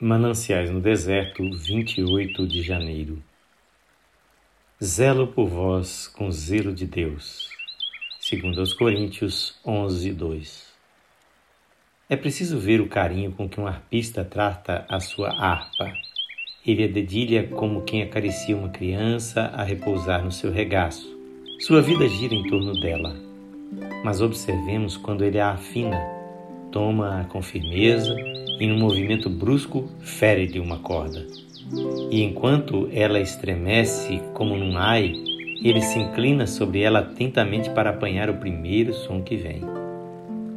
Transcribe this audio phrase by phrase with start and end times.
[0.00, 3.22] Mananciais no Deserto, 28 de janeiro.
[4.82, 7.48] Zelo por vós com zelo de Deus.
[8.18, 10.74] Segundo aos Coríntios 11, 2.
[12.10, 15.96] É preciso ver o carinho com que um arpista trata a sua harpa.
[16.66, 21.06] Ele a dedilha como quem acaricia uma criança a repousar no seu regaço.
[21.60, 23.14] Sua vida gira em torno dela.
[24.04, 26.23] Mas observemos quando ele a afina
[26.74, 28.16] toma com firmeza
[28.58, 31.24] e, num movimento brusco, fere-lhe uma corda.
[32.10, 35.14] E enquanto ela estremece como num ai,
[35.62, 39.62] ele se inclina sobre ela atentamente para apanhar o primeiro som que vem.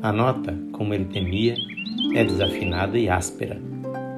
[0.02, 1.56] A nota, como ele temia,
[2.16, 3.62] é desafinada e áspera.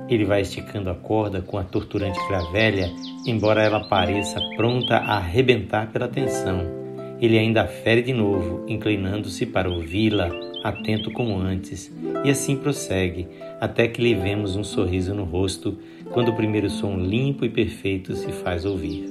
[0.07, 2.89] Ele vai esticando a corda com a torturante gravelha,
[3.27, 6.78] embora ela pareça pronta a arrebentar pela tensão.
[7.21, 10.29] Ele ainda fere de novo, inclinando-se para ouvi-la
[10.63, 11.91] atento como antes,
[12.23, 13.27] e assim prossegue,
[13.59, 15.77] até que lhe vemos um sorriso no rosto
[16.11, 19.09] quando o primeiro som limpo e perfeito se faz ouvir.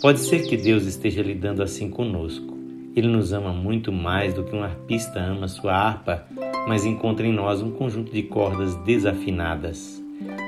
[0.00, 2.54] Pode ser que Deus esteja lidando assim conosco.
[2.94, 6.26] Ele nos ama muito mais do que um arpista ama sua harpa,
[6.68, 10.02] mas encontra em nós um conjunto de cordas desafinadas.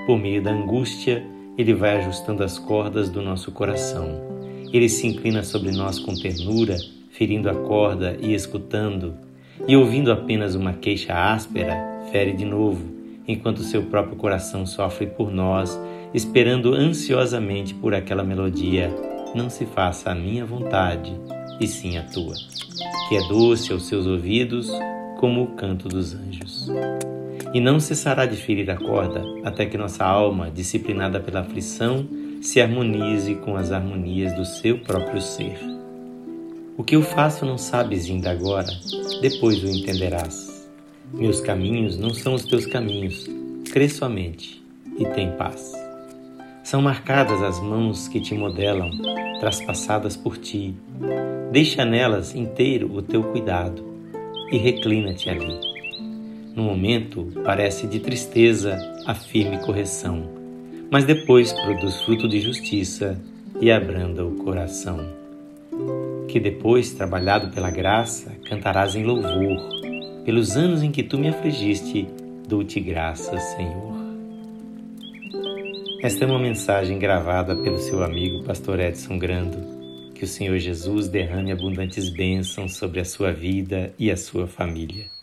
[0.06, 1.24] Por meio da angústia,
[1.58, 4.36] ele vai ajustando as cordas do nosso coração.
[4.76, 6.76] Ele se inclina sobre nós com ternura,
[7.08, 9.14] ferindo a corda e escutando,
[9.66, 11.74] e ouvindo apenas uma queixa áspera,
[12.12, 12.84] fere de novo,
[13.26, 15.80] enquanto seu próprio coração sofre por nós,
[16.12, 18.94] esperando ansiosamente por aquela melodia.
[19.34, 21.10] Não se faça a minha vontade,
[21.58, 22.34] e sim a tua,
[23.08, 24.70] que é doce aos seus ouvidos
[25.16, 26.70] como o canto dos anjos.
[27.54, 32.06] E não cessará de ferir a corda até que nossa alma, disciplinada pela aflição,
[32.40, 35.58] se harmonize com as harmonias do seu próprio ser.
[36.76, 38.68] O que eu faço não sabes ainda agora,
[39.20, 40.68] depois o entenderás.
[41.12, 43.26] Meus caminhos não são os teus caminhos,
[43.72, 44.62] crê somente
[44.98, 45.72] e tem paz.
[46.62, 48.90] São marcadas as mãos que te modelam,
[49.38, 50.74] traspassadas por ti.
[51.52, 53.84] Deixa nelas inteiro o teu cuidado
[54.50, 55.58] e reclina-te ali.
[56.54, 58.76] No momento, parece de tristeza
[59.06, 60.35] a firme correção,
[60.90, 63.20] mas depois produz fruto de justiça
[63.60, 65.26] e abranda o coração
[66.36, 69.56] que depois, trabalhado pela graça, cantarás em louvor.
[70.22, 72.06] Pelos anos em que tu me afligiste,
[72.46, 73.96] dou-te graças, Senhor.
[76.02, 80.12] Esta é uma mensagem gravada pelo seu amigo Pastor Edson Grando.
[80.14, 85.15] Que o Senhor Jesus derrame abundantes bênçãos sobre a sua vida e a sua família.